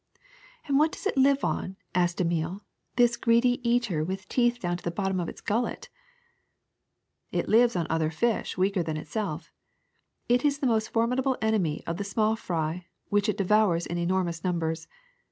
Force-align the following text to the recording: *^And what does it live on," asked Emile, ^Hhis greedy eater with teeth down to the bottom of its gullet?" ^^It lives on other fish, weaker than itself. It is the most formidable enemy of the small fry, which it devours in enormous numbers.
*^And 0.67 0.79
what 0.79 0.91
does 0.91 1.05
it 1.05 1.15
live 1.15 1.43
on," 1.45 1.77
asked 1.93 2.19
Emile, 2.19 2.63
^Hhis 2.97 3.21
greedy 3.21 3.61
eater 3.61 4.03
with 4.03 4.27
teeth 4.27 4.57
down 4.59 4.75
to 4.77 4.83
the 4.83 4.89
bottom 4.89 5.19
of 5.19 5.29
its 5.29 5.41
gullet?" 5.41 5.89
^^It 7.31 7.47
lives 7.47 7.75
on 7.75 7.85
other 7.87 8.09
fish, 8.09 8.57
weaker 8.57 8.81
than 8.81 8.97
itself. 8.97 9.53
It 10.27 10.43
is 10.43 10.57
the 10.57 10.65
most 10.65 10.87
formidable 10.89 11.37
enemy 11.39 11.83
of 11.85 11.97
the 11.97 12.03
small 12.03 12.35
fry, 12.35 12.87
which 13.09 13.29
it 13.29 13.37
devours 13.37 13.85
in 13.85 13.99
enormous 13.99 14.43
numbers. 14.43 14.87